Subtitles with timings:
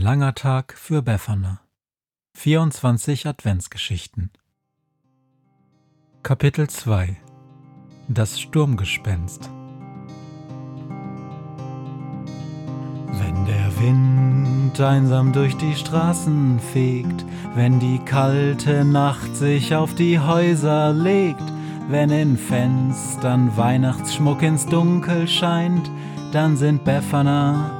[0.00, 1.60] langer Tag für Befana.
[2.32, 4.30] 24 Adventsgeschichten.
[6.22, 7.18] Kapitel 2
[8.08, 9.50] Das Sturmgespenst.
[13.12, 20.18] Wenn der Wind einsam durch die Straßen fegt, wenn die kalte Nacht sich auf die
[20.18, 21.44] Häuser legt,
[21.90, 25.90] wenn in Fenstern Weihnachtsschmuck ins Dunkel scheint,
[26.32, 27.79] dann sind Befana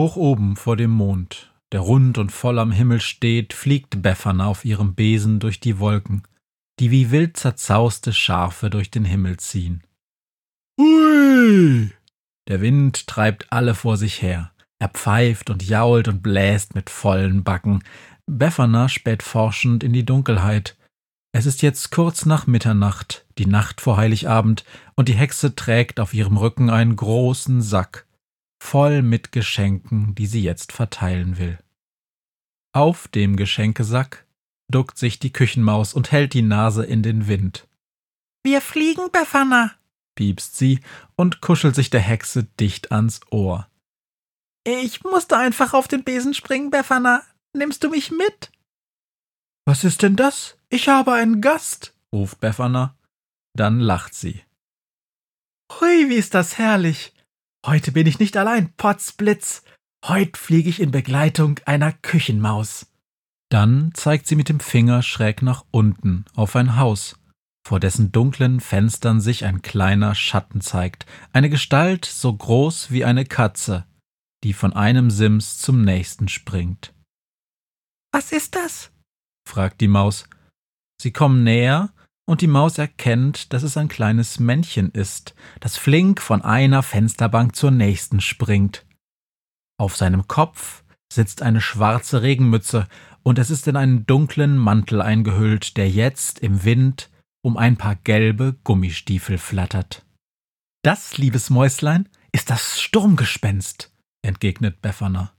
[0.00, 4.64] Hoch oben vor dem Mond, der rund und voll am Himmel steht, fliegt Befana auf
[4.64, 6.22] ihrem Besen durch die Wolken,
[6.78, 9.82] die wie wild zerzauste Schafe durch den Himmel ziehen.
[10.80, 11.90] Hui!
[12.48, 14.52] Der Wind treibt alle vor sich her.
[14.78, 17.84] Er pfeift und jault und bläst mit vollen Backen.
[18.24, 20.78] Befana späht forschend in die Dunkelheit.
[21.32, 26.14] Es ist jetzt kurz nach Mitternacht, die Nacht vor Heiligabend, und die Hexe trägt auf
[26.14, 28.06] ihrem Rücken einen großen Sack
[28.60, 31.58] voll mit Geschenken, die sie jetzt verteilen will.
[32.72, 34.26] Auf dem Geschenkesack
[34.70, 37.66] duckt sich die Küchenmaus und hält die Nase in den Wind.
[38.44, 39.72] Wir fliegen, Befana,
[40.14, 40.80] piepst sie
[41.16, 43.68] und kuschelt sich der Hexe dicht ans Ohr.
[44.64, 47.22] Ich musste einfach auf den Besen springen, Befana.
[47.56, 48.52] Nimmst du mich mit?
[49.66, 50.56] Was ist denn das?
[50.68, 52.96] Ich habe einen Gast, ruft Befana.
[53.54, 54.44] Dann lacht sie.
[55.72, 57.12] Hui, wie ist das herrlich.
[57.66, 59.62] Heute bin ich nicht allein, Potzblitz.
[60.06, 62.86] Heut fliege ich in Begleitung einer Küchenmaus.
[63.50, 67.18] Dann zeigt sie mit dem Finger schräg nach unten auf ein Haus,
[67.66, 73.26] vor dessen dunklen Fenstern sich ein kleiner Schatten zeigt, eine Gestalt so groß wie eine
[73.26, 73.86] Katze,
[74.42, 76.94] die von einem Sims zum nächsten springt.
[78.12, 78.90] Was ist das?
[79.46, 80.28] fragt die Maus.
[81.00, 81.92] Sie kommen näher
[82.30, 87.56] und die Maus erkennt, dass es ein kleines Männchen ist, das flink von einer Fensterbank
[87.56, 88.86] zur nächsten springt.
[89.80, 92.86] Auf seinem Kopf sitzt eine schwarze Regenmütze,
[93.24, 97.10] und es ist in einen dunklen Mantel eingehüllt, der jetzt im Wind
[97.42, 100.06] um ein paar gelbe Gummistiefel flattert.
[100.84, 103.92] Das, liebes Mäuslein, ist das Sturmgespenst,
[104.22, 105.32] entgegnet Befana.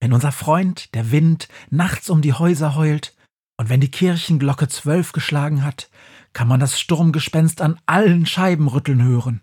[0.00, 3.15] Wenn unser Freund, der Wind, nachts um die Häuser heult,
[3.56, 5.90] und wenn die Kirchenglocke zwölf geschlagen hat,
[6.32, 9.40] kann man das Sturmgespenst an allen Scheiben rütteln hören.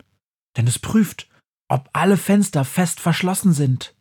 [0.55, 1.27] Denn es prüft,
[1.67, 3.95] ob alle Fenster fest verschlossen sind.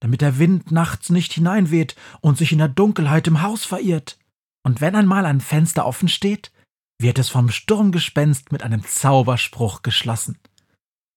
[0.00, 4.18] Damit der Wind nachts nicht hineinweht und sich in der Dunkelheit im Haus verirrt.
[4.62, 6.52] Und wenn einmal ein Fenster offen steht,
[7.00, 10.38] wird es vom Sturmgespenst mit einem Zauberspruch geschlossen.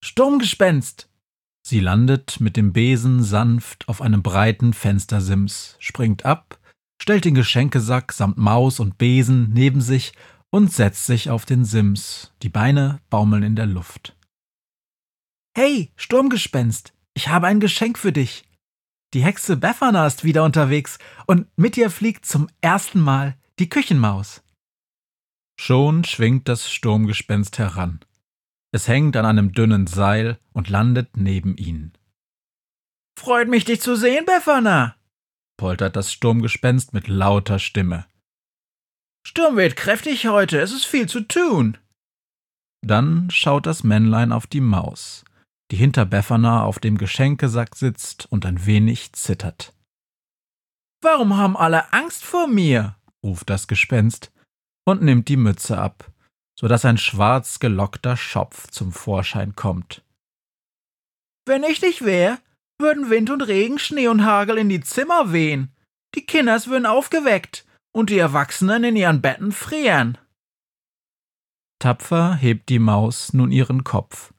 [0.01, 1.09] Sturmgespenst!
[1.65, 6.59] Sie landet mit dem Besen sanft auf einem breiten Fenstersims, springt ab
[7.01, 10.13] stellt den Geschenkesack samt Maus und Besen neben sich
[10.49, 12.33] und setzt sich auf den Sims.
[12.41, 14.15] Die Beine baumeln in der Luft.
[15.55, 18.45] Hey, Sturmgespenst, ich habe ein Geschenk für dich.
[19.13, 24.43] Die Hexe Befana ist wieder unterwegs und mit ihr fliegt zum ersten Mal die Küchenmaus.
[25.59, 28.01] Schon schwingt das Sturmgespenst heran.
[28.71, 31.93] Es hängt an einem dünnen Seil und landet neben ihnen.
[33.17, 34.96] Freut mich, dich zu sehen, Befana,
[35.57, 38.05] poltert das Sturmgespenst mit lauter Stimme.
[39.25, 41.77] Sturm weht kräftig heute, es ist viel zu tun.
[42.85, 45.25] Dann schaut das Männlein auf die Maus,
[45.71, 49.73] die hinter Befana auf dem Geschenkesack sitzt und ein wenig zittert.
[51.01, 52.95] Warum haben alle Angst vor mir?
[53.23, 54.31] ruft das Gespenst
[54.85, 56.11] und nimmt die Mütze ab,
[56.57, 60.03] so dass ein schwarz gelockter Schopf zum Vorschein kommt.
[61.45, 62.39] Wenn ich nicht wär,
[62.79, 65.75] würden Wind und Regen, Schnee und Hagel in die Zimmer wehen.
[66.15, 70.17] Die Kinders würden aufgeweckt und die Erwachsenen in ihren Betten frieren.
[71.79, 74.33] Tapfer hebt die Maus nun ihren Kopf.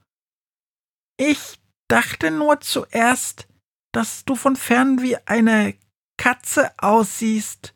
[1.17, 3.49] Ich dachte nur zuerst,
[3.93, 5.75] dass du von fern wie eine
[6.17, 7.75] Katze aussiehst.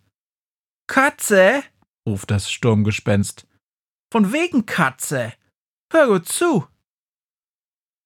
[0.89, 1.63] Katze?
[2.07, 3.47] ruft das Sturmgespenst.
[4.13, 5.33] Von wegen Katze.
[5.93, 6.67] Hör gut zu.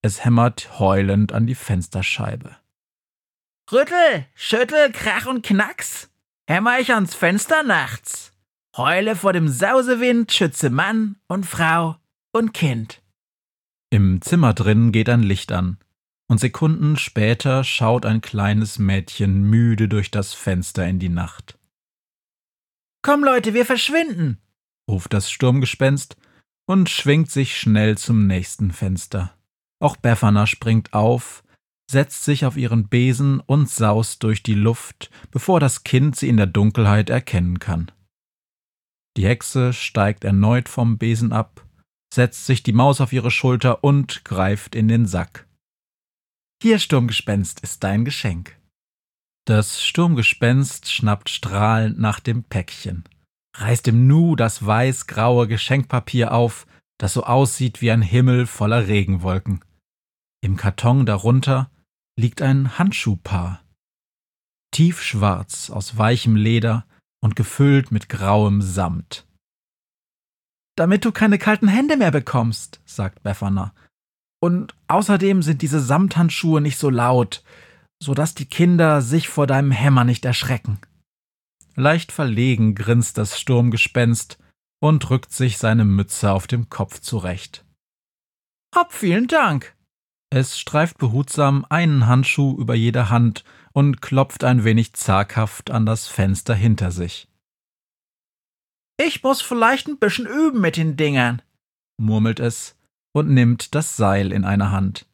[0.06, 2.54] Es hämmert heulend an die Fensterscheibe.
[3.72, 6.12] Rüttel, schüttel, krach und knacks.
[6.48, 8.32] Hämmer ich ans Fenster nachts.
[8.76, 11.96] Heule vor dem Sausewind, schütze Mann und Frau
[12.30, 13.02] und Kind.
[13.90, 15.76] Im Zimmer drin geht ein Licht an,
[16.28, 21.58] und Sekunden später schaut ein kleines Mädchen müde durch das Fenster in die Nacht.
[23.02, 24.40] Komm, Leute, wir verschwinden,
[24.88, 26.16] ruft das Sturmgespenst
[26.64, 29.36] und schwingt sich schnell zum nächsten Fenster.
[29.78, 31.44] Auch Befana springt auf,
[31.90, 36.36] setzt sich auf ihren Besen und saust durch die Luft, bevor das Kind sie in
[36.36, 37.90] der Dunkelheit erkennen kann.
[39.16, 41.64] Die Hexe steigt erneut vom Besen ab,
[42.12, 45.46] setzt sich die Maus auf ihre Schulter und greift in den Sack.
[46.62, 48.58] Hier, Sturmgespenst, ist dein Geschenk.
[49.46, 53.04] Das Sturmgespenst schnappt strahlend nach dem Päckchen,
[53.56, 56.66] reißt im Nu das weiß-graue Geschenkpapier auf,
[56.98, 59.64] das so aussieht wie ein Himmel voller Regenwolken.
[60.42, 61.70] Im Karton darunter
[62.18, 63.62] liegt ein Handschuhpaar.
[64.72, 66.86] Tiefschwarz aus weichem Leder
[67.22, 69.26] und gefüllt mit grauem Samt.
[70.76, 73.74] Damit du keine kalten Hände mehr bekommst, sagt Befana.
[74.40, 77.42] Und außerdem sind diese Samthandschuhe nicht so laut,
[78.02, 80.78] so dass die Kinder sich vor deinem Hämmer nicht erschrecken.
[81.74, 84.38] Leicht verlegen grinst das Sturmgespenst
[84.80, 87.64] und rückt sich seine Mütze auf dem Kopf zurecht.
[88.74, 89.74] Hopp, vielen Dank.
[90.30, 96.08] Es streift behutsam einen Handschuh über jede Hand und klopft ein wenig zaghaft an das
[96.08, 97.28] Fenster hinter sich.
[98.98, 101.42] Ich muss vielleicht ein bisschen üben mit den Dingern,
[101.98, 102.76] murmelt es
[103.12, 105.06] und nimmt das Seil in eine Hand.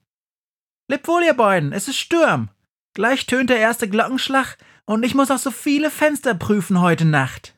[0.88, 2.48] Leb wohl, ihr beiden, es ist Sturm.
[2.94, 7.54] Gleich tönt der erste Glockenschlag und ich muss auch so viele Fenster prüfen heute Nacht.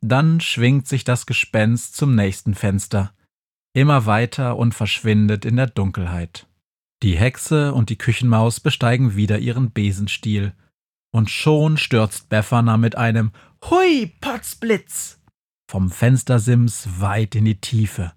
[0.00, 3.12] Dann schwingt sich das Gespenst zum nächsten Fenster,
[3.74, 6.46] immer weiter und verschwindet in der Dunkelheit.
[7.02, 10.54] Die Hexe und die Küchenmaus besteigen wieder ihren Besenstiel,
[11.12, 13.32] und schon stürzt Befana mit einem
[13.64, 15.20] Hui, Potzblitz
[15.70, 18.12] vom Fenstersims weit in die Tiefe,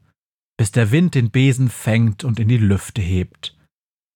[0.57, 3.57] bis der Wind den Besen fängt und in die Lüfte hebt.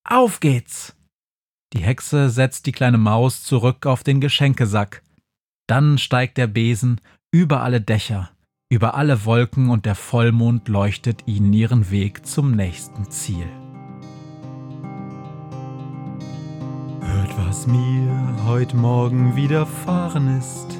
[0.04, 0.96] Auf geht's!
[1.72, 5.02] Die Hexe setzt die kleine Maus zurück auf den Geschenkesack.
[5.68, 7.00] Dann steigt der Besen
[7.30, 8.30] über alle Dächer,
[8.70, 13.46] über alle Wolken und der Vollmond leuchtet ihnen ihren Weg zum nächsten Ziel.
[17.02, 20.78] Hört, was mir heute Morgen widerfahren ist.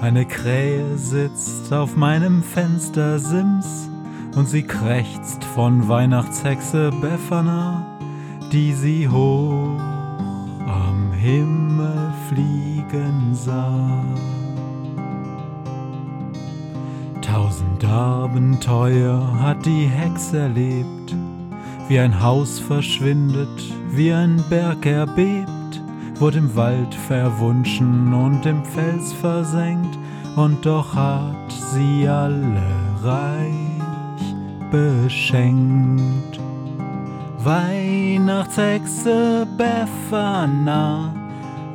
[0.00, 3.90] Eine Krähe sitzt auf meinem Fenstersims
[4.34, 7.98] und sie krächzt von Weihnachtshexe Befana,
[8.50, 9.78] die sie hoch
[10.66, 14.02] am Himmel fliegen sah.
[17.40, 21.16] Tausend Abenteuer hat die Hexe erlebt,
[21.88, 23.48] wie ein Haus verschwindet,
[23.92, 25.48] wie ein Berg erbebt
[26.16, 29.96] wurde im Wald verwunschen und im Fels versenkt,
[30.36, 32.60] und doch hat sie alle
[33.02, 34.34] reich
[34.70, 36.38] beschenkt.
[37.38, 41.19] Weihnachtshexe Befana